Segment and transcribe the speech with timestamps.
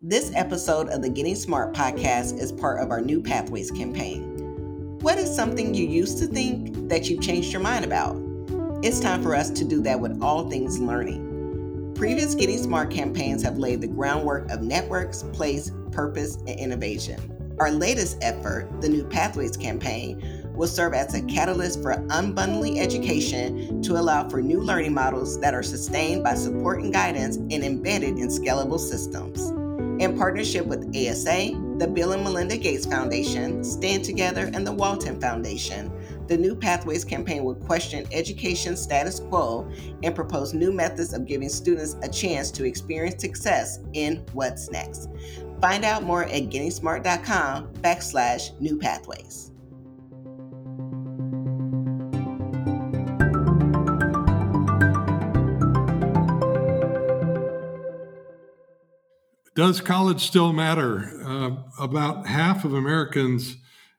[0.00, 5.00] This episode of the Getting Smart podcast is part of our New Pathways campaign.
[5.00, 8.16] What is something you used to think that you've changed your mind about?
[8.84, 11.94] It's time for us to do that with all things learning.
[11.96, 17.56] Previous Getting Smart campaigns have laid the groundwork of networks, place, purpose, and innovation.
[17.58, 23.82] Our latest effort, the New Pathways campaign, will serve as a catalyst for unbundling education
[23.82, 28.16] to allow for new learning models that are sustained by support and guidance and embedded
[28.16, 29.57] in scalable systems.
[29.98, 35.20] In partnership with ASA, the Bill and Melinda Gates Foundation, Stand Together, and the Walton
[35.20, 35.90] Foundation,
[36.28, 39.68] the New Pathways campaign will question education status quo
[40.04, 45.08] and propose new methods of giving students a chance to experience success in what's next.
[45.60, 49.50] Find out more at gettingsmart.com backslash new pathways.
[59.58, 61.20] Does college still matter?
[61.26, 63.56] Uh, about half of Americans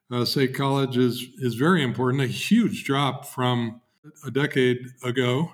[0.10, 3.82] uh, say college is, is very important, a huge drop from
[4.26, 5.52] a decade ago.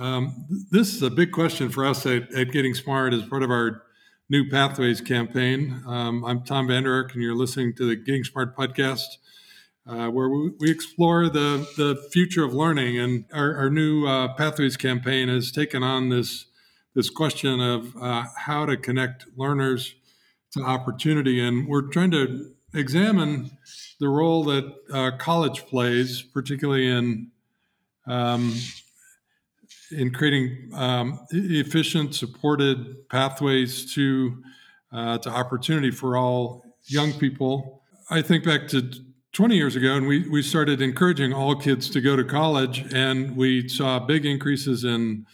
[0.00, 3.52] Um, this is a big question for us at, at, Getting Smart as part of
[3.52, 3.84] our
[4.28, 5.84] New Pathways campaign.
[5.86, 9.18] Um, I'm Tom Ark, and you're listening to the Getting Smart podcast,
[9.86, 12.98] uh, where we, we, explore the, the future of learning.
[12.98, 16.46] And our, our new uh, Pathways campaign has taken on this
[16.94, 19.94] this question of uh, how to connect learners
[20.52, 21.40] to opportunity.
[21.40, 23.50] And we're trying to examine
[24.00, 27.30] the role that uh, college plays, particularly in
[28.06, 28.54] um,
[29.90, 34.42] in creating um, efficient, supported pathways to
[34.92, 37.82] uh, to opportunity for all young people.
[38.10, 38.90] I think back to
[39.32, 43.36] 20 years ago, and we we started encouraging all kids to go to college, and
[43.36, 45.26] we saw big increases in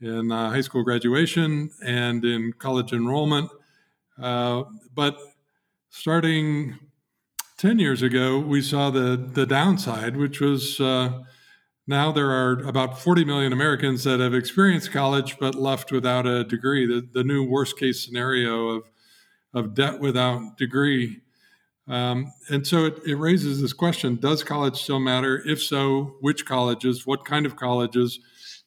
[0.00, 3.50] in uh, high school graduation and in college enrollment.
[4.20, 5.16] Uh, but
[5.90, 6.78] starting
[7.58, 11.22] 10 years ago, we saw the, the downside, which was uh,
[11.86, 16.44] now there are about 40 million Americans that have experienced college but left without a
[16.44, 18.90] degree, the, the new worst case scenario of,
[19.54, 21.20] of debt without degree.
[21.88, 25.40] Um, and so it, it raises this question Does college still matter?
[25.46, 27.06] If so, which colleges?
[27.06, 28.18] What kind of colleges?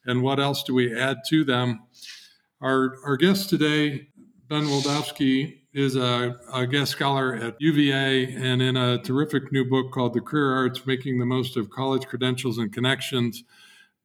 [0.09, 1.81] And what else do we add to them?
[2.61, 4.07] Our, our guest today,
[4.49, 9.91] Ben Wildavsky, is a, a, guest scholar at UVA and in a terrific new book
[9.91, 13.43] called The Career Arts Making the Most of College Credentials and Connections.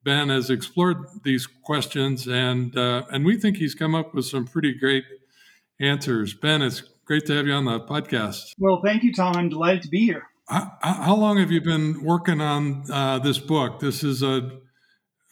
[0.03, 4.45] Ben has explored these questions, and, uh, and we think he's come up with some
[4.45, 5.03] pretty great
[5.81, 6.35] answers.
[6.35, 8.53] Ben, it's great to have you on the podcast.
[8.59, 9.35] Well, thank you, Tom.
[9.35, 10.27] I'm delighted to be here.
[10.47, 13.79] How, how long have you been working on uh, this book?
[13.79, 14.59] This is a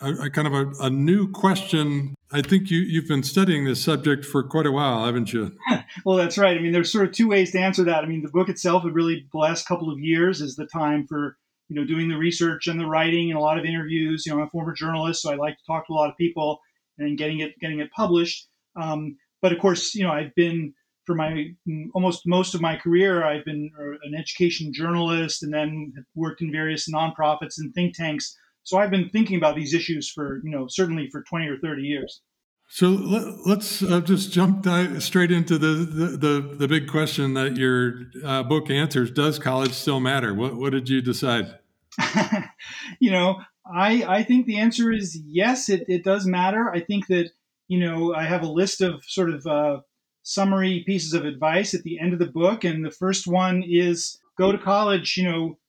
[0.03, 2.15] a, a kind of a, a, new question.
[2.31, 5.51] I think you, you've been studying this subject for quite a while, haven't you?
[6.05, 6.57] well, that's right.
[6.57, 8.03] I mean, there's sort of two ways to answer that.
[8.03, 11.07] I mean, the book itself, it really the last couple of years is the time
[11.07, 11.37] for
[11.69, 14.25] you know doing the research and the writing and a lot of interviews.
[14.25, 16.17] You know, I'm a former journalist, so I like to talk to a lot of
[16.17, 16.59] people
[16.97, 18.47] and getting it getting it published.
[18.75, 20.73] Um, but of course, you know, I've been
[21.05, 21.47] for my
[21.93, 26.89] almost most of my career, I've been an education journalist and then worked in various
[26.89, 31.09] nonprofits and think tanks so I've been thinking about these issues for, you know, certainly
[31.11, 32.21] for 20 or 30 years.
[32.69, 34.65] So let, us uh, just jump
[34.99, 39.11] straight into the, the, the, the, big question that your uh, book answers.
[39.11, 40.33] Does college still matter?
[40.33, 41.59] What, what did you decide?
[42.99, 43.35] you know,
[43.71, 46.71] I, I think the answer is yes, it, it does matter.
[46.73, 47.29] I think that,
[47.67, 49.81] you know, I have a list of sort of uh,
[50.23, 52.63] summary pieces of advice at the end of the book.
[52.63, 55.59] And the first one is go to college, you know,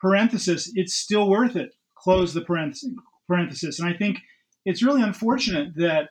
[0.00, 1.75] parenthesis, it's still worth it
[2.06, 2.42] close the
[3.28, 3.80] parenthesis.
[3.80, 4.20] And I think
[4.64, 6.10] it's really unfortunate that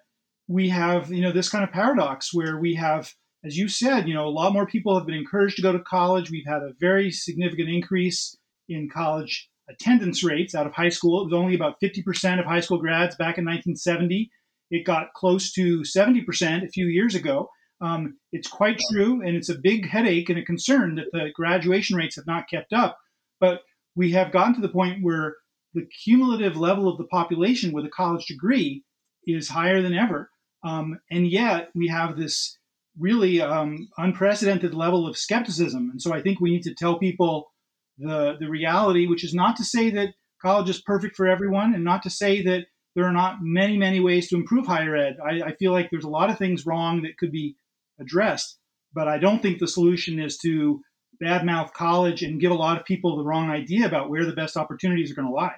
[0.50, 3.13] we have, you know, this kind of paradox where we have,
[3.45, 5.79] as you said, you know, a lot more people have been encouraged to go to
[5.79, 6.29] college.
[6.29, 8.35] We've had a very significant increase
[8.67, 11.22] in college attendance rates out of high school.
[11.22, 14.29] It was only about 50% of high school grads back in 1970.
[14.72, 17.50] It got close to 70% a few years ago.
[17.79, 21.96] Um, it's quite true, and it's a big headache and a concern that the graduation
[21.96, 22.97] rates have not kept up.
[23.40, 23.61] But
[23.96, 25.35] we have gotten to the point where
[25.75, 28.83] the cumulative level of the population with a college degree
[29.27, 30.31] is higher than ever.
[30.63, 32.57] Um, and yet we have this
[32.97, 35.89] really um, unprecedented level of skepticism.
[35.91, 37.51] And so I think we need to tell people
[37.97, 41.83] the, the reality, which is not to say that college is perfect for everyone and
[41.83, 45.17] not to say that there are not many, many ways to improve higher ed.
[45.23, 47.57] I, I feel like there's a lot of things wrong that could be
[47.99, 48.57] addressed,
[48.93, 50.81] but I don't think the solution is to
[51.22, 54.55] badmouth college and give a lot of people the wrong idea about where the best
[54.57, 55.55] opportunities are going to lie.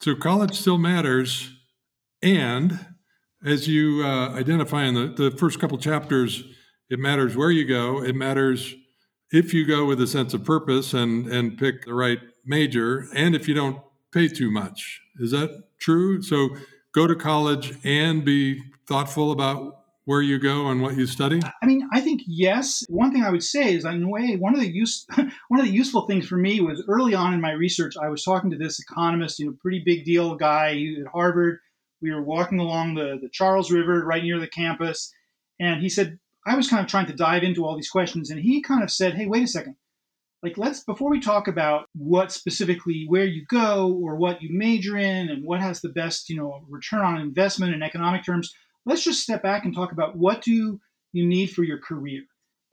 [0.00, 1.50] So college still matters.
[2.22, 2.78] And
[3.44, 6.42] as you uh, identify in the, the first couple chapters,
[6.90, 8.02] it matters where you go.
[8.02, 8.74] It matters
[9.30, 13.34] if you go with a sense of purpose and and pick the right major, and
[13.34, 13.78] if you don't
[14.12, 15.00] pay too much.
[15.18, 16.22] Is that true?
[16.22, 16.50] So
[16.94, 21.40] go to college and be thoughtful about where you go and what you study?
[21.62, 22.84] I mean, I think yes.
[22.88, 25.06] One thing I would say is, in a way, one of the use
[25.48, 28.24] one of the useful things for me was early on in my research, I was
[28.24, 30.70] talking to this economist, you know, pretty big deal guy
[31.00, 31.58] at Harvard.
[32.02, 35.12] We were walking along the, the Charles River right near the campus,
[35.58, 38.40] and he said, I was kind of trying to dive into all these questions, and
[38.40, 39.76] he kind of said, Hey, wait a second.
[40.42, 44.98] Like, let's, before we talk about what specifically, where you go or what you major
[44.98, 48.52] in and what has the best, you know, return on investment in economic terms,
[48.86, 50.80] let's just step back and talk about what do
[51.12, 52.22] you need for your career.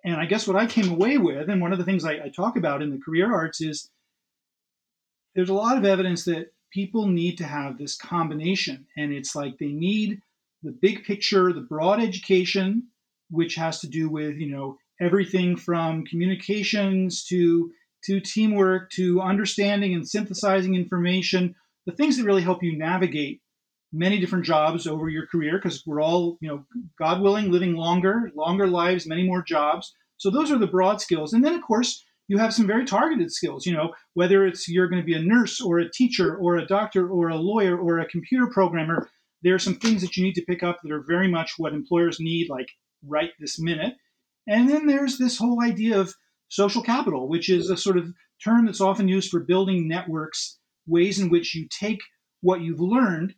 [0.04, 2.32] And I guess what I came away with, and one of the things I, I
[2.36, 3.90] talk about in the career arts is
[5.36, 8.88] there's a lot of evidence that people need to have this combination.
[8.98, 10.22] And it's like they need
[10.64, 12.88] the big picture, the broad education,
[13.30, 17.72] which has to do with, you know, everything from communications to
[18.06, 21.54] to teamwork to understanding and synthesizing information,
[21.86, 23.42] the things that really help you navigate
[23.94, 26.64] many different jobs over your career because we're all, you know,
[26.98, 29.94] God willing, living longer, longer lives, many more jobs.
[30.18, 31.34] So those are the broad skills.
[31.34, 34.88] And then, of course, you have some very targeted skills, you know, whether it's you're
[34.88, 38.00] going to be a nurse or a teacher or a doctor or a lawyer or
[38.00, 39.10] a computer programmer,
[39.42, 41.74] there are some things that you need to pick up that are very much what
[41.74, 42.68] employers need, like
[43.06, 43.96] right this minute.
[44.48, 46.14] And then there's this whole idea of
[46.48, 48.14] social capital, which is a sort of
[48.44, 52.00] term that's often used for building networks, ways in which you take
[52.42, 53.36] what you've learned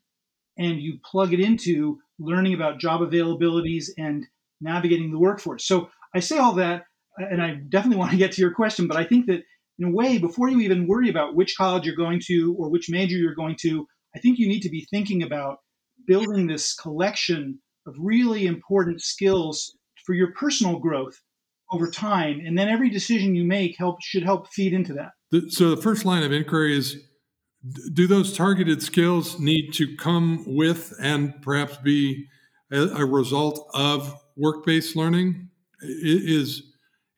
[0.58, 4.26] and you plug it into learning about job availabilities and
[4.62, 5.66] navigating the workforce.
[5.66, 6.84] So I say all that,
[7.18, 9.42] and I definitely want to get to your question, but I think that
[9.80, 12.90] in a way, before you even worry about which college you're going to or which
[12.90, 15.58] major you're going to, I think you need to be thinking about
[16.06, 19.76] building this collection of really important skills
[20.06, 21.20] for your personal growth
[21.72, 22.42] over time.
[22.46, 25.12] And then every decision you make help should help feed into that.
[25.50, 27.02] So the first line of inquiry is
[27.94, 32.28] do those targeted skills need to come with and perhaps be
[32.72, 35.50] a, a result of work-based learning?
[35.82, 36.64] Is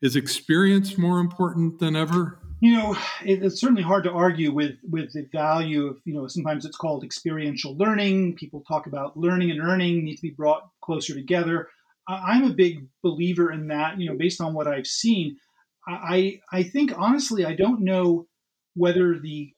[0.02, 2.38] is experience more important than ever?
[2.60, 6.64] You know, it's certainly hard to argue with with the value of you know sometimes
[6.64, 8.36] it's called experiential learning.
[8.36, 11.68] People talk about learning and earning need to be brought closer together.
[12.08, 14.00] I'm a big believer in that.
[14.00, 15.36] You know, based on what I've seen,
[15.86, 18.26] I I think honestly I don't know
[18.74, 19.54] whether the the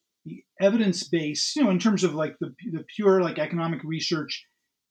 [0.60, 4.44] evidence base, you know, in terms of like the, the pure like economic research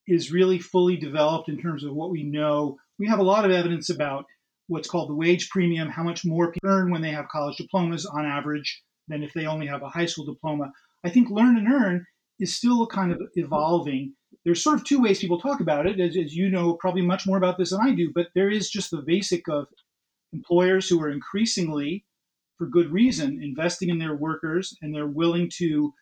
[0.07, 2.77] is really fully developed in terms of what we know.
[2.97, 4.25] We have a lot of evidence about
[4.67, 8.05] what's called the wage premium, how much more people earn when they have college diplomas
[8.05, 10.71] on average than if they only have a high school diploma.
[11.03, 12.05] I think learn and earn
[12.39, 14.13] is still kind of evolving.
[14.45, 17.25] There's sort of two ways people talk about it, as, as you know probably much
[17.25, 19.67] more about this than I do, but there is just the basic of
[20.33, 22.05] employers who are increasingly
[22.57, 25.93] for good reason, investing in their workers, and they're willing to.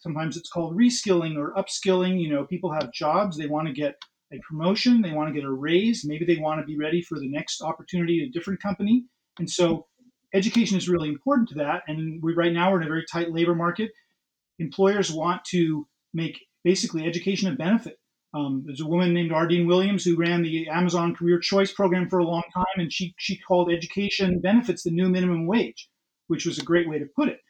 [0.00, 2.20] Sometimes it's called reskilling or upskilling.
[2.20, 3.94] You know, people have jobs, they want to get
[4.32, 7.18] a promotion, they want to get a raise, maybe they want to be ready for
[7.18, 9.04] the next opportunity at a different company.
[9.38, 9.86] And so
[10.34, 11.82] education is really important to that.
[11.86, 13.90] And we right now we're in a very tight labor market.
[14.58, 17.96] Employers want to make basically education a benefit.
[18.34, 22.18] Um, there's a woman named Ardine Williams who ran the Amazon Career Choice program for
[22.18, 25.88] a long time, and she she called education benefits the new minimum wage
[26.28, 27.40] which was a great way to put it.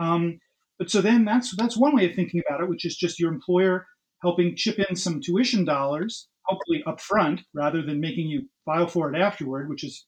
[0.00, 0.38] Um,
[0.78, 3.32] but so then that's that's one way of thinking about it, which is just your
[3.32, 3.86] employer
[4.22, 9.18] helping chip in some tuition dollars, hopefully upfront, rather than making you file for it
[9.18, 10.06] afterward, which is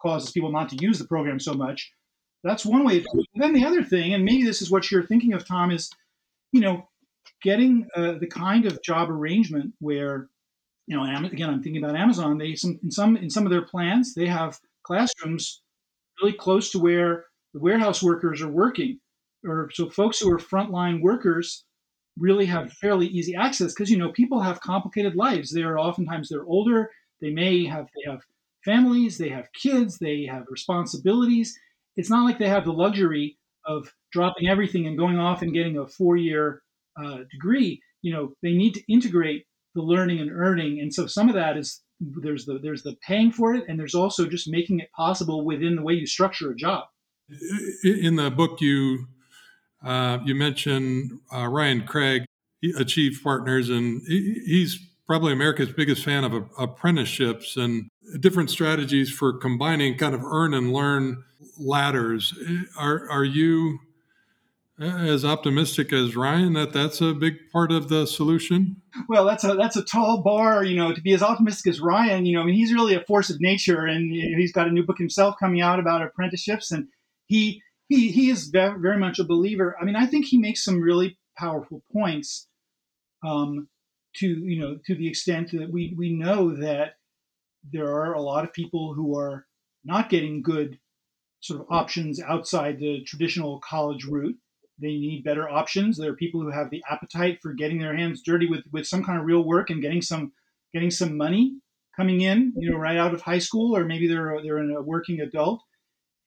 [0.00, 1.92] causes people not to use the program so much.
[2.42, 3.04] That's one way.
[3.34, 5.90] Then the other thing, and maybe this is what you're thinking of, Tom, is
[6.52, 6.88] you know
[7.42, 10.28] getting uh, the kind of job arrangement where
[10.86, 12.38] you know again I'm thinking about Amazon.
[12.38, 15.62] They some in some in some of their plans they have classrooms
[16.20, 18.98] really close to where the warehouse workers are working,
[19.44, 21.64] or so folks who are frontline workers
[22.18, 25.50] really have fairly easy access because you know people have complicated lives.
[25.50, 26.90] They are oftentimes they're older.
[27.20, 28.20] They may have they have
[28.64, 31.58] families, they have kids, they have responsibilities.
[31.96, 35.78] It's not like they have the luxury of dropping everything and going off and getting
[35.78, 36.62] a four-year
[37.02, 37.80] uh, degree.
[38.02, 41.56] You know, they need to integrate the learning and earning, and so some of that
[41.56, 45.44] is there's the there's the paying for it, and there's also just making it possible
[45.44, 46.84] within the way you structure a job
[47.84, 49.06] in the book you
[49.84, 52.24] uh, you mentioned uh, Ryan Craig,
[52.78, 57.88] Achieve Partners, and he's probably America's biggest fan of apprenticeships and
[58.20, 61.24] different strategies for combining kind of earn and learn
[61.58, 62.34] ladders.
[62.78, 63.80] Are are you
[64.78, 68.76] as optimistic as Ryan that that's a big part of the solution?
[69.08, 72.26] Well, that's a that's a tall bar, you know, to be as optimistic as Ryan.
[72.26, 74.84] You know, I mean, he's really a force of nature, and he's got a new
[74.84, 76.88] book himself coming out about apprenticeships, and
[77.32, 79.76] he he he is very, much a believer.
[79.80, 82.48] I mean, I think he makes some really powerful points.
[83.24, 83.68] Um,
[84.16, 86.94] to you know, to the extent that we we know that
[87.72, 89.46] there are a lot of people who are
[89.84, 90.78] not getting good
[91.40, 94.36] sort of options outside the traditional college route
[94.82, 95.96] they need better options.
[95.96, 99.04] There are people who have the appetite for getting their hands dirty with, with some
[99.04, 100.32] kind of real work and getting some
[100.74, 101.56] getting some money
[101.96, 105.20] coming in, you know, right out of high school, or maybe they're they're a working
[105.20, 105.62] adult,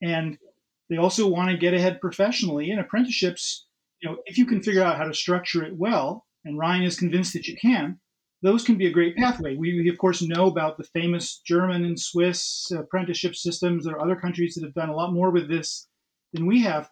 [0.02, 0.38] and
[0.88, 2.70] they also want to get ahead professionally.
[2.70, 3.66] And apprenticeships,
[4.00, 6.98] you know, if you can figure out how to structure it well, and Ryan is
[6.98, 7.98] convinced that you can,
[8.42, 9.56] those can be a great pathway.
[9.56, 13.84] We, we of course know about the famous German and Swiss apprenticeship systems.
[13.84, 15.88] There are other countries that have done a lot more with this
[16.32, 16.88] than we have.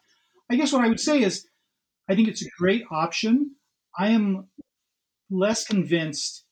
[0.50, 1.46] I guess what I would say is
[2.08, 3.52] I think it's a great option.
[3.98, 4.48] I am
[5.30, 6.44] less convinced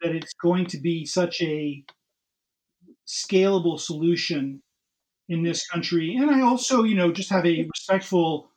[0.00, 1.84] that it's going to be such a
[3.06, 4.62] scalable solution
[5.28, 6.16] in this country.
[6.16, 8.50] And I also, you know, just have a respectful,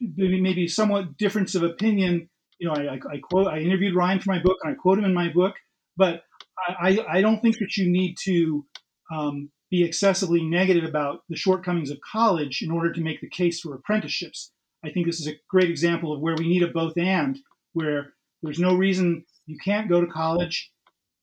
[0.00, 2.28] maybe somewhat difference of opinion.
[2.58, 4.98] You know, I, I, I quote, I interviewed Ryan for my book, and I quote
[4.98, 5.54] him in my book.
[5.96, 6.22] But
[6.58, 8.66] I, I don't think that you need to
[9.12, 13.60] um, be excessively negative about the shortcomings of college in order to make the case
[13.60, 14.52] for apprenticeships.
[14.84, 17.38] I think this is a great example of where we need a both and,
[17.72, 20.70] where there's no reason you can't go to college.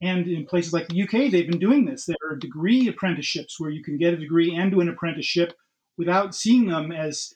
[0.02, 2.06] And in places like the UK, they've been doing this.
[2.06, 5.54] There are degree apprenticeships where you can get a degree and do an apprenticeship
[5.98, 7.34] without seeing them as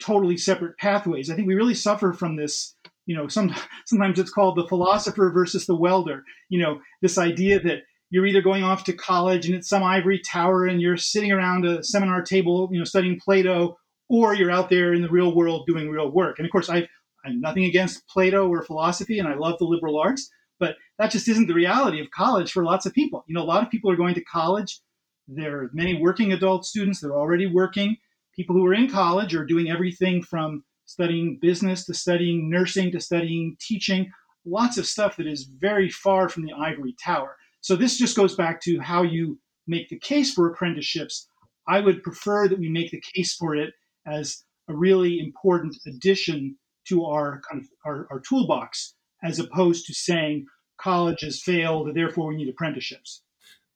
[0.00, 1.30] totally separate pathways.
[1.30, 2.74] I think we really suffer from this.
[3.06, 3.54] You know, some,
[3.86, 6.24] sometimes it's called the philosopher versus the welder.
[6.48, 10.20] You know, this idea that you're either going off to college and it's some ivory
[10.20, 14.70] tower and you're sitting around a seminar table, you know, studying Plato, or you're out
[14.70, 16.38] there in the real world doing real work.
[16.38, 16.86] And of course, I've,
[17.24, 21.28] I'm nothing against Plato or philosophy, and I love the liberal arts, but that just
[21.28, 23.24] isn't the reality of college for lots of people.
[23.28, 24.80] You know, a lot of people are going to college.
[25.26, 27.96] There are many working adult students, they're already working.
[28.34, 33.00] People who are in college are doing everything from studying business to studying nursing to
[33.00, 34.10] studying teaching,
[34.46, 37.36] lots of stuff that is very far from the ivory tower.
[37.60, 41.28] So this just goes back to how you make the case for apprenticeships.
[41.68, 43.74] I would prefer that we make the case for it
[44.06, 46.56] as a really important addition
[46.88, 50.46] to our kind of our, our toolbox, as opposed to saying
[50.80, 53.22] college has failed, therefore we need apprenticeships.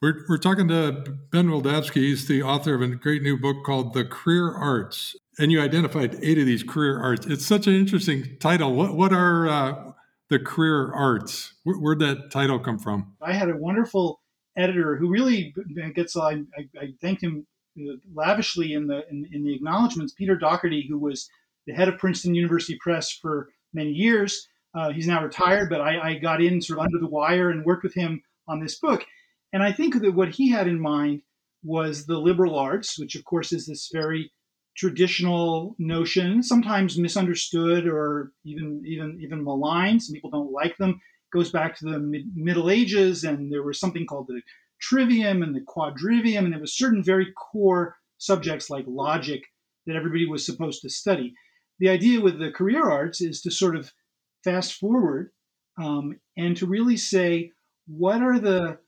[0.00, 1.96] We're, we're talking to Ben Wildavsky.
[1.96, 5.14] He's the author of a great new book called The Career Arts.
[5.38, 7.24] And you identified eight of these career arts.
[7.26, 8.74] It's such an interesting title.
[8.74, 9.92] What, what are uh,
[10.28, 11.54] the career arts?
[11.62, 13.14] Where, where'd that title come from?
[13.22, 14.20] I had a wonderful
[14.56, 15.54] editor who really
[15.94, 17.46] gets, I, I, I thank him
[18.14, 20.12] lavishly in the in, in, the acknowledgments.
[20.12, 21.28] Peter Dougherty, who was
[21.66, 26.10] the head of Princeton University Press for many years, uh, he's now retired, but I,
[26.10, 29.04] I, got in sort of under the wire and worked with him on this book.
[29.52, 31.22] And I think that what he had in mind
[31.62, 34.32] was the liberal arts, which of course is this very
[34.76, 40.02] traditional notion, sometimes misunderstood or even even even maligned.
[40.02, 40.90] Some people don't like them.
[40.90, 44.40] It goes back to the mid- Middle Ages, and there was something called the
[44.80, 49.42] trivium and the quadrivium, and there was certain very core subjects like logic
[49.86, 51.34] that everybody was supposed to study.
[51.78, 53.92] The idea with the career arts is to sort of
[54.44, 55.30] fast forward
[55.80, 57.52] um, and to really say
[57.86, 58.78] what are the,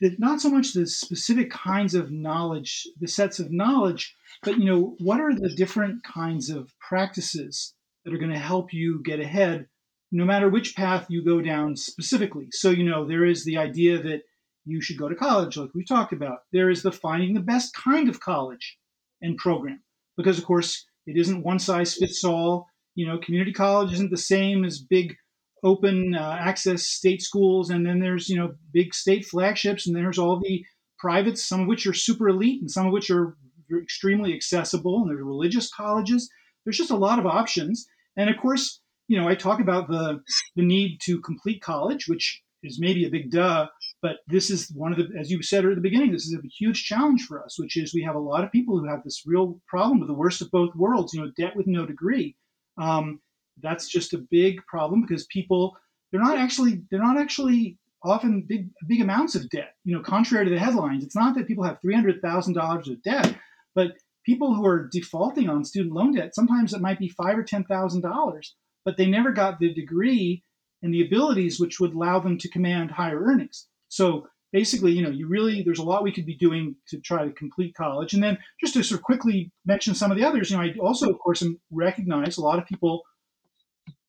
[0.00, 4.64] the not so much the specific kinds of knowledge, the sets of knowledge, but you
[4.64, 9.20] know what are the different kinds of practices that are going to help you get
[9.20, 9.66] ahead
[10.12, 12.46] no matter which path you go down specifically.
[12.52, 14.20] So, you know, there is the idea that
[14.64, 16.40] you should go to college, like we talked about.
[16.52, 18.78] There is the finding the best kind of college
[19.22, 19.82] and program,
[20.16, 22.68] because of course it isn't one size fits all.
[22.94, 25.16] You know, community college isn't the same as big
[25.64, 30.18] open uh, access state schools, and then there's you know big state flagships, and there's
[30.18, 30.64] all the
[30.98, 33.36] privates, some of which are super elite, and some of which are
[33.82, 36.28] extremely accessible, and there's religious colleges.
[36.64, 40.20] There's just a lot of options, and of course, you know, I talk about the
[40.56, 43.66] the need to complete college, which is maybe a big duh,
[44.00, 46.48] but this is one of the, as you said at the beginning, this is a
[46.48, 49.22] huge challenge for us, which is we have a lot of people who have this
[49.26, 52.36] real problem with the worst of both worlds, you know, debt with no degree.
[52.78, 53.20] Um,
[53.60, 55.76] that's just a big problem because people,
[56.10, 59.74] they're not actually, they're not actually often big, big amounts of debt.
[59.84, 63.36] You know, contrary to the headlines, it's not that people have $300,000 of debt,
[63.74, 63.92] but
[64.24, 68.46] people who are defaulting on student loan debt, sometimes it might be five or $10,000,
[68.84, 70.42] but they never got the degree
[70.82, 73.68] and the abilities which would allow them to command higher earnings.
[73.88, 77.24] So basically, you know, you really there's a lot we could be doing to try
[77.24, 78.14] to complete college.
[78.14, 80.74] And then just to sort of quickly mention some of the others, you know, I
[80.80, 83.02] also, of course, recognize a lot of people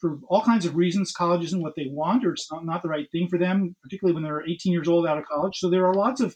[0.04, 2.90] for all kinds of reasons, college isn't what they want or it's not, not the
[2.90, 5.58] right thing for them, particularly when they're 18 years old out of college.
[5.58, 6.36] So there are lots of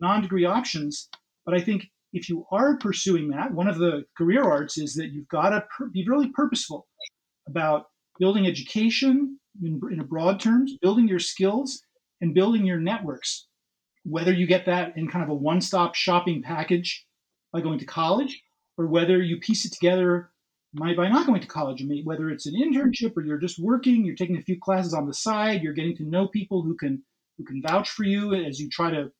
[0.00, 1.08] non-degree options.
[1.44, 5.10] But I think if you are pursuing that, one of the career arts is that
[5.10, 6.86] you've got to be really purposeful
[7.48, 7.86] about
[8.20, 11.82] building education in, in broad terms, building your skills,
[12.20, 13.46] and building your networks.
[14.04, 17.06] Whether you get that in kind of a one stop shopping package
[17.52, 18.42] by going to college,
[18.78, 20.30] or whether you piece it together
[20.72, 24.36] by not going to college, whether it's an internship or you're just working, you're taking
[24.36, 27.02] a few classes on the side, you're getting to know people who can
[27.36, 29.10] who can vouch for you as you try to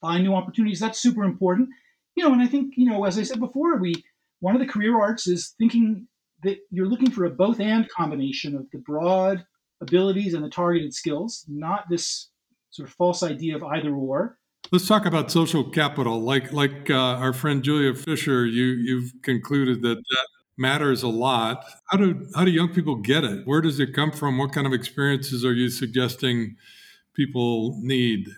[0.00, 0.80] find new opportunities.
[0.80, 1.68] That's super important.
[2.14, 4.02] You know, and I think, you know, as I said before, we
[4.40, 6.06] one of the career arts is thinking
[6.42, 9.44] that you're looking for a both and combination of the broad
[9.80, 12.30] abilities and the targeted skills, not this
[12.70, 14.38] sort of false idea of either or.
[14.70, 16.20] Let's talk about social capital.
[16.20, 20.26] Like like uh, our friend Julia Fisher, you you've concluded that that
[20.58, 21.64] matters a lot.
[21.90, 23.46] How do how do young people get it?
[23.46, 24.36] Where does it come from?
[24.36, 26.56] What kind of experiences are you suggesting
[27.14, 28.28] people need?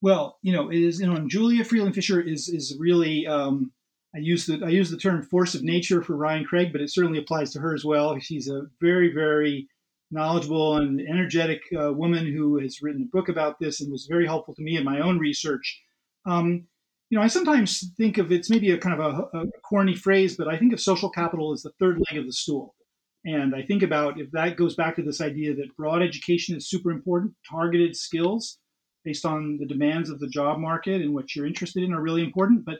[0.00, 3.72] Well, you know, it is you know, Julia Freeland Fisher is is really um,
[4.14, 6.90] I use the I use the term force of nature for Ryan Craig, but it
[6.90, 8.18] certainly applies to her as well.
[8.18, 9.68] She's a very very
[10.10, 14.26] knowledgeable and energetic uh, woman who has written a book about this and was very
[14.26, 15.82] helpful to me in my own research.
[16.26, 16.66] Um,
[17.10, 20.36] you know, I sometimes think of it's maybe a kind of a, a, corny phrase,
[20.36, 22.74] but I think of social capital as the third leg of the stool.
[23.24, 26.68] And I think about if that goes back to this idea that broad education is
[26.68, 28.58] super important, targeted skills
[29.04, 32.22] based on the demands of the job market and what you're interested in are really
[32.22, 32.64] important.
[32.64, 32.78] But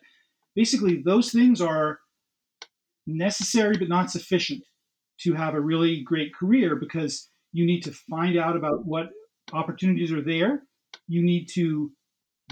[0.55, 1.99] basically, those things are
[3.07, 4.63] necessary but not sufficient
[5.21, 9.09] to have a really great career because you need to find out about what
[9.53, 10.63] opportunities are there.
[11.09, 11.91] You need to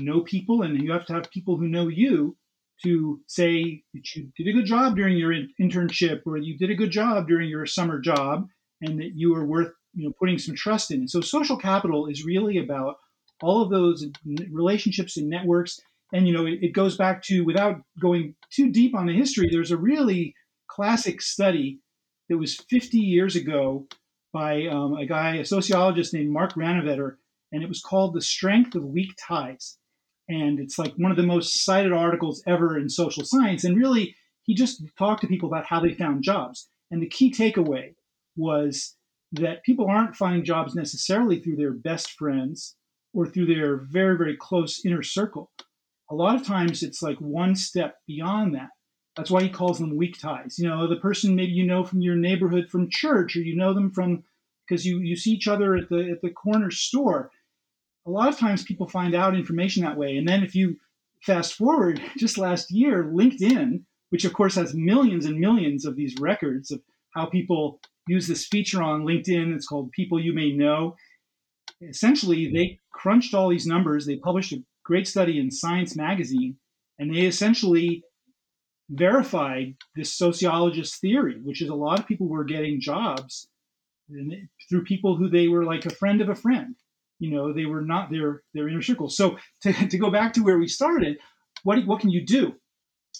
[0.00, 2.36] know people, and you have to have people who know you
[2.82, 6.74] to say that you did a good job during your internship or you did a
[6.74, 8.46] good job during your summer job
[8.80, 11.00] and that you are worth you know putting some trust in.
[11.00, 12.96] And so social capital is really about
[13.42, 14.06] all of those
[14.50, 15.78] relationships and networks.
[16.12, 19.48] And you know, it, it goes back to without going too deep on the history.
[19.50, 20.34] There's a really
[20.68, 21.80] classic study
[22.28, 23.86] that was 50 years ago
[24.32, 27.16] by um, a guy, a sociologist named Mark Granovetter,
[27.52, 29.78] and it was called "The Strength of Weak Ties."
[30.28, 33.64] And it's like one of the most cited articles ever in social science.
[33.64, 36.68] And really, he just talked to people about how they found jobs.
[36.90, 37.94] And the key takeaway
[38.36, 38.96] was
[39.32, 42.76] that people aren't finding jobs necessarily through their best friends
[43.12, 45.50] or through their very, very close inner circle.
[46.10, 48.68] A lot of times it's like one step beyond that.
[49.16, 50.58] That's why he calls them weak ties.
[50.58, 53.72] You know, the person maybe you know from your neighborhood, from church, or you know
[53.72, 54.24] them from
[54.66, 57.30] because you, you see each other at the at the corner store.
[58.06, 60.16] A lot of times people find out information that way.
[60.16, 60.76] And then if you
[61.22, 66.14] fast forward just last year, LinkedIn, which of course has millions and millions of these
[66.20, 66.80] records of
[67.14, 70.96] how people use this feature on LinkedIn, it's called People You May Know.
[71.80, 74.06] Essentially, they crunched all these numbers.
[74.06, 76.56] They published a great study in Science Magazine,
[76.98, 78.02] and they essentially
[78.90, 83.48] verified this sociologist theory, which is a lot of people were getting jobs
[84.68, 86.74] through people who they were like a friend of a friend.
[87.18, 89.08] You know, they were not their their inner circle.
[89.08, 91.18] So to, to go back to where we started,
[91.62, 92.54] what what can you do?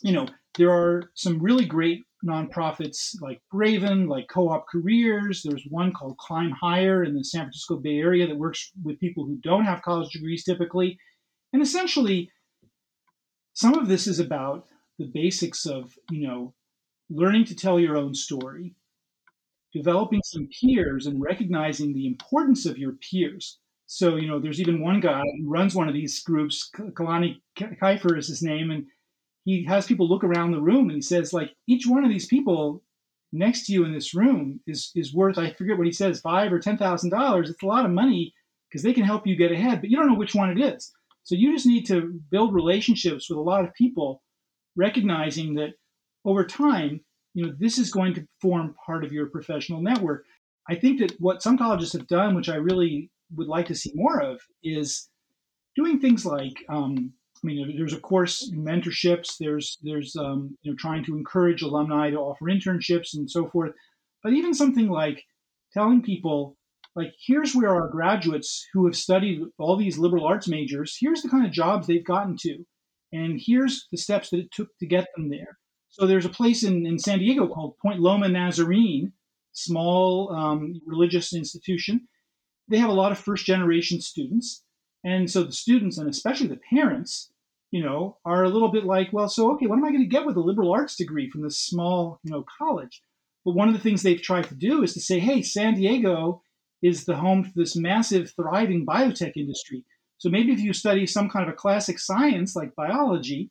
[0.03, 0.27] You know,
[0.59, 5.43] there are some really great nonprofits like Braven, like Co-op Careers.
[5.43, 9.25] There's one called Climb Hire in the San Francisco Bay Area that works with people
[9.25, 10.99] who don't have college degrees typically.
[11.53, 12.31] And essentially,
[13.53, 14.67] some of this is about
[14.99, 16.55] the basics of, you know,
[17.11, 18.75] learning to tell your own story,
[19.73, 23.59] developing some peers and recognizing the importance of your peers.
[23.87, 28.17] So, you know, there's even one guy who runs one of these groups, Kalani Leifer
[28.17, 28.87] is his name, and
[29.45, 32.27] he has people look around the room and he says, like, each one of these
[32.27, 32.83] people
[33.33, 36.53] next to you in this room is is worth, I forget what he says, five
[36.53, 37.51] or ten thousand dollars.
[37.51, 38.33] It's a lot of money
[38.71, 40.93] because they can help you get ahead, but you don't know which one it is.
[41.25, 44.23] So you just need to build relationships with a lot of people
[44.77, 45.75] recognizing that
[46.25, 47.01] over time,
[47.35, 50.25] you know, this is going to form part of your professional network.
[50.69, 53.93] I think that what some colleges have done, which I really would like to see
[53.95, 55.09] more of, is
[55.77, 59.37] doing things like, um, I mean, there's of course mentorships.
[59.39, 63.73] There's there's um, you know trying to encourage alumni to offer internships and so forth.
[64.23, 65.23] But even something like
[65.75, 66.57] telling people,
[66.97, 71.29] like, here's where our graduates who have studied all these liberal arts majors, here's the
[71.29, 72.65] kind of jobs they've gotten to.
[73.15, 75.59] And here's the steps that it took to get them there.
[75.89, 79.13] So there's a place in, in San Diego called Point Loma Nazarene,
[79.53, 82.09] small um, religious institution.
[82.67, 84.65] They have a lot of first generation students.
[85.05, 87.31] And so the students and especially the parents,
[87.71, 90.09] you know, are a little bit like, well, so okay, what am I going to
[90.09, 93.01] get with a liberal arts degree from this small, you know, college?
[93.45, 96.43] But one of the things they've tried to do is to say, hey, San Diego
[96.83, 99.85] is the home to this massive, thriving biotech industry.
[100.25, 103.51] So maybe if you study some kind of a classic science like biology,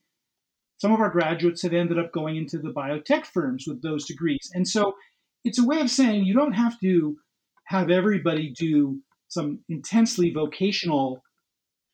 [0.81, 4.49] some of our graduates have ended up going into the biotech firms with those degrees.
[4.55, 4.95] And so
[5.45, 7.15] it's a way of saying you don't have to
[7.65, 11.21] have everybody do some intensely vocational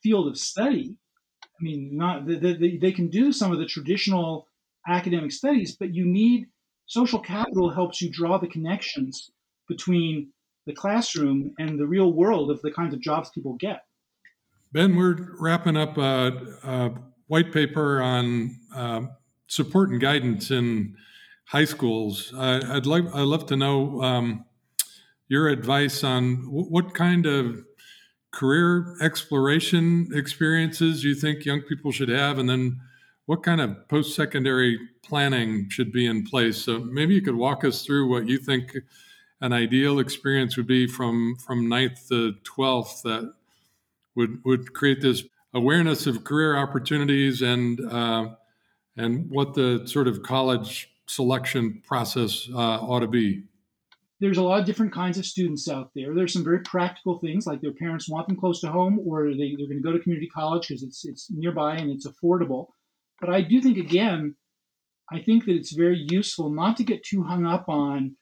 [0.02, 0.96] field of study.
[1.44, 4.48] I mean, not the, the, they can do some of the traditional
[4.88, 6.46] academic studies, but you need
[6.86, 9.30] social capital helps you draw the connections
[9.68, 10.32] between
[10.68, 13.82] the classroom and the real world of the kinds of jobs people get.
[14.72, 16.32] Ben, we're wrapping up a,
[16.64, 16.92] a
[17.26, 19.02] white paper on uh,
[19.48, 20.96] support and guidance in
[21.46, 22.32] high schools.
[22.38, 24.46] I, would like I'd love to know um,
[25.28, 27.64] your advice on w- what kind of
[28.32, 32.80] career exploration experiences you think young people should have, and then
[33.26, 36.58] what kind of post secondary planning should be in place.
[36.58, 38.78] So maybe you could walk us through what you think
[39.42, 43.34] an ideal experience would be from from ninth to twelfth that
[44.16, 48.30] would would create this awareness of career opportunities and uh,
[48.98, 53.44] and what the sort of college selection process uh, ought to be
[54.20, 56.14] there's a lot of different kinds of students out there.
[56.14, 59.56] There's some very practical things like their parents want them close to home or they,
[59.58, 62.68] they're going to go to community college because it's, it's nearby and it's affordable.
[63.22, 64.36] But I do think, again,
[65.12, 68.16] I think that it's very useful not to get too hung up on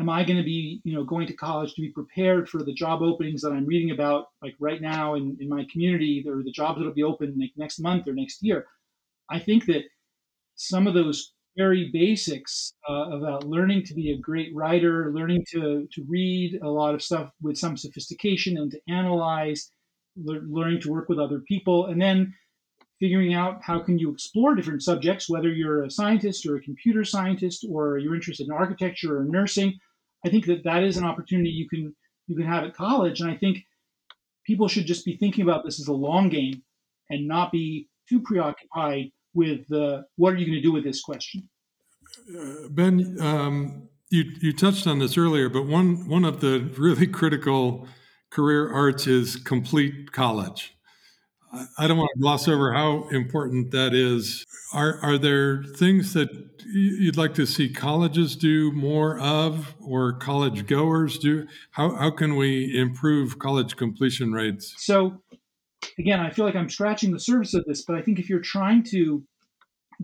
[0.00, 2.72] am I going to be, you know, going to college to be prepared for the
[2.72, 6.50] job openings that I'm reading about like right now in, in my community or the
[6.50, 8.66] jobs that'll be open like next month or next year.
[9.30, 9.84] I think that
[10.56, 15.86] some of those very basics uh, about learning to be a great writer, learning to,
[15.92, 19.70] to read a lot of stuff with some sophistication and to analyze,
[20.16, 22.32] le- learning to work with other people, and then
[23.00, 27.04] figuring out how can you explore different subjects, whether you're a scientist or a computer
[27.04, 29.78] scientist or you're interested in architecture or nursing.
[30.24, 31.94] I think that that is an opportunity you can
[32.26, 33.64] you can have at college, and I think
[34.46, 36.62] people should just be thinking about this as a long game
[37.08, 41.02] and not be too preoccupied with the what are you going to do with this
[41.02, 41.48] question?
[42.36, 47.06] Uh, ben, um, you you touched on this earlier, but one one of the really
[47.06, 47.86] critical
[48.30, 50.74] career arts is complete college.
[51.78, 54.44] I don't want to gloss over how important that is.
[54.72, 56.28] Are are there things that
[56.64, 61.46] you'd like to see colleges do more of, or college goers do?
[61.72, 64.74] How how can we improve college completion rates?
[64.78, 65.22] So
[65.98, 68.40] again, I feel like I'm scratching the surface of this, but I think if you're
[68.40, 69.24] trying to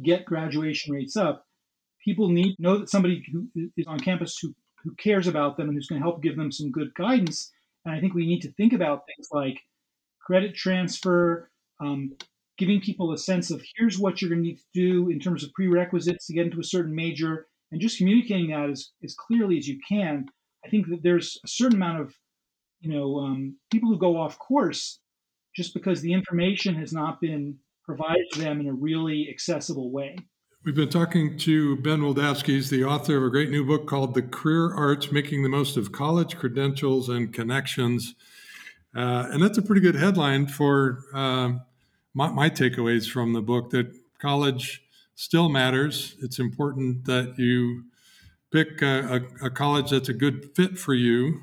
[0.03, 1.47] get graduation rates up,
[2.05, 5.77] people need know that somebody who is on campus who, who cares about them and
[5.77, 7.53] who's going to help give them some good guidance.
[7.85, 9.61] And I think we need to think about things like
[10.27, 12.12] credit transfer, um,
[12.59, 15.45] giving people a sense of here's what you're going to need to do in terms
[15.45, 19.59] of prerequisites to get into a certain major, and just communicating that as, as clearly
[19.59, 20.27] as you can.
[20.65, 22.15] I think that there's a certain amount of,
[22.81, 24.99] you know, um, people who go off course
[25.55, 30.17] just because the information has not been provided to them in a really accessible way.
[30.65, 32.03] We've been talking to Ben.
[32.45, 35.77] He's the author of a great new book called The Career Arts Making the Most
[35.77, 38.17] of College Credentials and Connections.
[38.97, 41.53] Uh, and that's a pretty good headline for uh,
[42.15, 44.83] my, my, takeaways from the book that college
[45.15, 46.17] still matters.
[46.23, 47.85] It's important that you
[48.51, 51.43] pick a, a, a college that's a good fit for you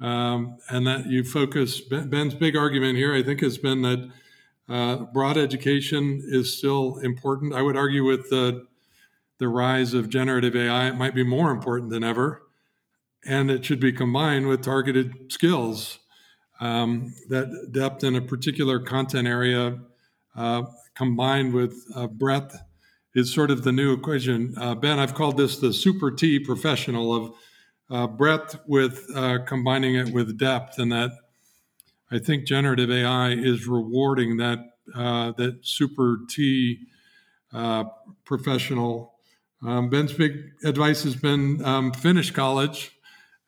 [0.00, 1.80] um, and that you focus.
[1.80, 4.10] Ben's big argument here, I think, has been that
[4.68, 7.54] uh, broad education is still important.
[7.54, 8.66] I would argue with the
[9.38, 12.42] the rise of generative AI, it might be more important than ever,
[13.24, 16.00] and it should be combined with targeted skills.
[16.60, 19.78] Um, that depth in a particular content area
[20.36, 20.62] uh,
[20.94, 22.56] combined with uh, breadth
[23.14, 24.54] is sort of the new equation.
[24.56, 27.34] Uh, ben, I've called this the super T professional of
[27.90, 31.12] uh, breadth with uh, combining it with depth, and that
[32.10, 34.58] I think generative AI is rewarding that
[34.94, 36.78] uh, that super T
[38.24, 39.14] professional.
[39.66, 42.92] Um, Ben's big advice has been um, finish college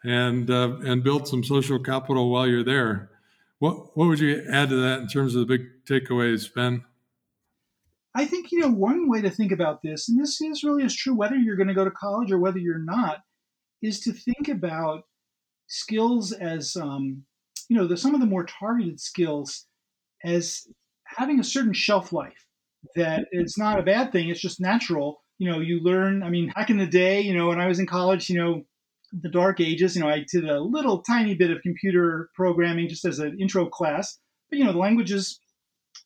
[0.05, 3.11] and uh, and build some social capital while you're there.
[3.59, 6.85] What what would you add to that in terms of the big takeaways, Ben?
[8.15, 10.97] I think you know one way to think about this, and this is really is
[10.97, 13.19] true whether you're going to go to college or whether you're not,
[13.83, 15.05] is to think about
[15.67, 17.25] skills as um,
[17.69, 19.67] you know the, some of the more targeted skills
[20.25, 20.67] as
[21.05, 22.47] having a certain shelf life
[22.97, 26.51] that it's not a bad thing it's just natural you know you learn i mean
[26.55, 28.63] back in the day you know when i was in college you know
[29.13, 33.05] the dark ages you know i did a little tiny bit of computer programming just
[33.05, 34.19] as an intro class
[34.51, 35.41] But you know, the languages,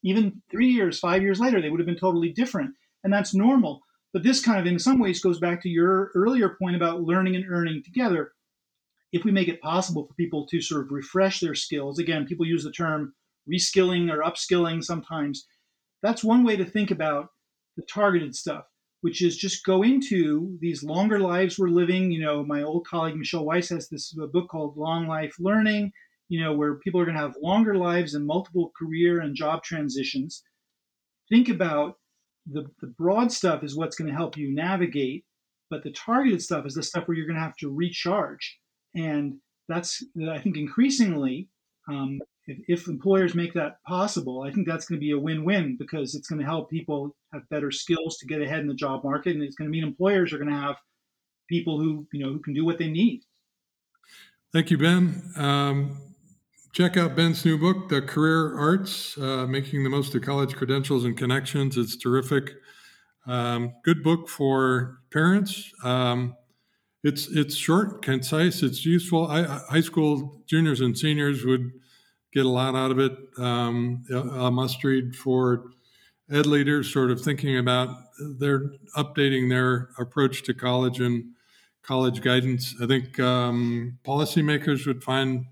[0.02, 3.80] even three years, five years later, they would have been totally different, and that's normal.
[4.12, 7.34] But this kind of, in some ways, goes back to your earlier point about learning
[7.36, 8.32] and earning together.
[9.12, 12.46] If we make it possible for people to sort of refresh their skills, again, people
[12.46, 13.14] use the term
[13.50, 15.46] reskilling or upskilling sometimes.
[16.02, 17.28] That's one way to think about
[17.76, 18.64] the targeted stuff
[19.04, 22.10] which is just go into these longer lives we're living.
[22.10, 25.92] You know, my old colleague Michelle Weise has this book called Long Life Learning,
[26.30, 29.62] you know, where people are going to have longer lives and multiple career and job
[29.62, 30.42] transitions.
[31.28, 31.96] Think about
[32.46, 35.26] the, the broad stuff is what's going to help you navigate,
[35.68, 38.58] but the targeted stuff is the stuff where you're going to have to recharge.
[38.96, 39.34] And
[39.68, 41.50] that's, I think, increasingly
[41.90, 45.76] um, if, if employers make that possible, I think that's going to be a win-win
[45.78, 49.04] because it's going to help people have better skills to get ahead in the job
[49.04, 50.76] market, and it's going to mean employers are going to have
[51.48, 53.22] people who you know who can do what they need.
[54.52, 55.32] Thank you, Ben.
[55.36, 56.00] Um,
[56.72, 61.04] check out Ben's new book, The Career Arts: uh, Making the Most of College Credentials
[61.04, 61.76] and Connections.
[61.76, 62.52] It's terrific.
[63.26, 65.72] Um, good book for parents.
[65.82, 66.36] Um,
[67.02, 68.62] it's it's short, concise.
[68.62, 69.26] It's useful.
[69.28, 71.72] I, high school juniors and seniors would
[72.34, 73.16] get a lot out of it.
[73.38, 75.70] Um, a must read for
[76.30, 77.96] ed leaders, sort of thinking about
[78.38, 81.32] their updating their approach to college and
[81.82, 82.74] college guidance.
[82.82, 85.46] I think um, policymakers would find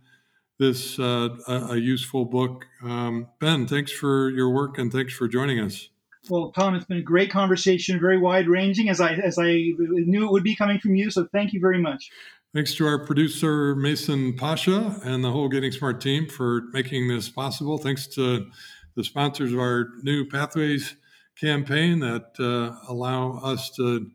[0.58, 2.66] this uh, a, a, useful book.
[2.82, 5.88] Um, ben, thanks for your work and thanks for joining us.
[6.28, 10.24] Well, Tom, it's been a great conversation, very wide ranging, as I as I knew
[10.24, 11.10] it would be coming from you.
[11.10, 12.10] So thank you very much.
[12.54, 17.30] Thanks to our producer, Mason Pashia, and the whole Getting Smart team for making this
[17.30, 17.78] possible.
[17.78, 18.46] Thanks to
[18.94, 20.96] the sponsors of our new Pathways
[21.40, 24.10] campaign that uh, allow us to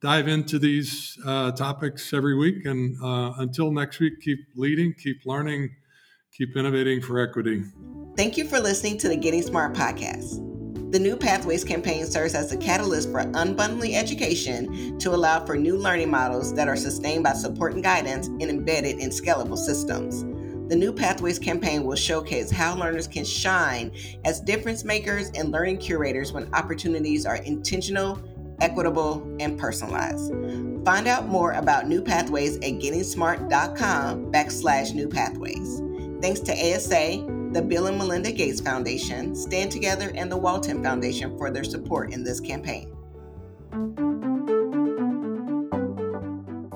[0.00, 2.64] dive into these uh, topics every week.
[2.64, 5.70] And uh, until next week, keep leading, keep learning,
[6.32, 7.64] keep innovating for equity.
[8.16, 10.49] Thank you for listening to the Getting Smart podcast.
[10.90, 15.76] The New Pathways campaign serves as a catalyst for unbundling education to allow for new
[15.76, 20.24] learning models that are sustained by support and guidance and embedded in scalable systems.
[20.68, 23.92] The New Pathways campaign will showcase how learners can shine
[24.24, 28.20] as difference makers and learning curators when opportunities are intentional,
[28.60, 30.32] equitable, and personalized.
[30.84, 35.80] Find out more about New Pathways at gettingsmart.com backslash new pathways.
[36.20, 41.36] Thanks to ASA, the Bill and Melinda Gates Foundation, Stand Together, and the Walton Foundation
[41.36, 42.96] for their support in this campaign.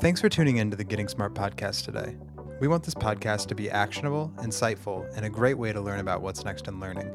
[0.00, 2.16] Thanks for tuning in to the Getting Smart podcast today.
[2.60, 6.22] We want this podcast to be actionable, insightful, and a great way to learn about
[6.22, 7.08] what's next in learning.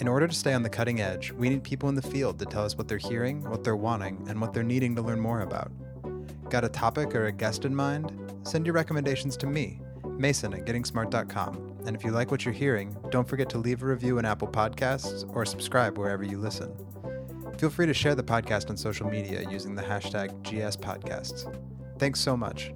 [0.00, 2.46] In order to stay on the cutting edge, we need people in the field to
[2.46, 5.42] tell us what they're hearing, what they're wanting, and what they're needing to learn more
[5.42, 5.70] about.
[6.50, 8.12] Got a topic or a guest in mind?
[8.42, 9.80] Send your recommendations to me,
[10.22, 13.86] Mason at gettingsmart.com and if you like what you're hearing, don't forget to leave a
[13.86, 16.72] review in Apple Podcasts or subscribe wherever you listen.
[17.58, 21.52] Feel free to share the podcast on social media using the hashtag GSPodcasts.
[21.98, 22.72] Thanks so much.